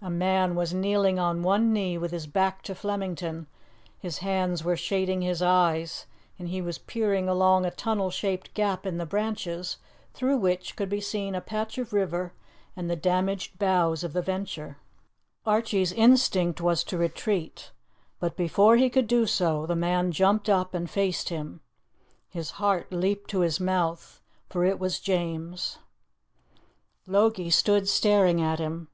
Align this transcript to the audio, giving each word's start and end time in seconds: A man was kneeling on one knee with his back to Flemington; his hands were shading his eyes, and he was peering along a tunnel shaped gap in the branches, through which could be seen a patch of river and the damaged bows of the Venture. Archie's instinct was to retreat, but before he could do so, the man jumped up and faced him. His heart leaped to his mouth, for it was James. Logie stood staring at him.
A 0.00 0.08
man 0.08 0.54
was 0.54 0.72
kneeling 0.72 1.18
on 1.18 1.42
one 1.42 1.70
knee 1.70 1.98
with 1.98 2.10
his 2.10 2.26
back 2.26 2.62
to 2.62 2.74
Flemington; 2.74 3.46
his 3.98 4.20
hands 4.20 4.64
were 4.64 4.74
shading 4.74 5.20
his 5.20 5.42
eyes, 5.42 6.06
and 6.38 6.48
he 6.48 6.62
was 6.62 6.78
peering 6.78 7.28
along 7.28 7.66
a 7.66 7.70
tunnel 7.70 8.08
shaped 8.10 8.54
gap 8.54 8.86
in 8.86 8.96
the 8.96 9.04
branches, 9.04 9.76
through 10.14 10.38
which 10.38 10.76
could 10.76 10.88
be 10.88 11.02
seen 11.02 11.34
a 11.34 11.42
patch 11.42 11.76
of 11.76 11.92
river 11.92 12.32
and 12.74 12.88
the 12.88 12.96
damaged 12.96 13.58
bows 13.58 14.02
of 14.02 14.14
the 14.14 14.22
Venture. 14.22 14.78
Archie's 15.44 15.92
instinct 15.92 16.58
was 16.62 16.82
to 16.82 16.96
retreat, 16.96 17.70
but 18.18 18.34
before 18.34 18.76
he 18.76 18.88
could 18.88 19.06
do 19.06 19.26
so, 19.26 19.66
the 19.66 19.76
man 19.76 20.10
jumped 20.10 20.48
up 20.48 20.72
and 20.72 20.88
faced 20.88 21.28
him. 21.28 21.60
His 22.30 22.52
heart 22.52 22.90
leaped 22.90 23.28
to 23.28 23.40
his 23.40 23.60
mouth, 23.60 24.22
for 24.48 24.64
it 24.64 24.78
was 24.78 25.00
James. 25.00 25.76
Logie 27.06 27.50
stood 27.50 27.86
staring 27.88 28.40
at 28.40 28.58
him. 28.58 28.88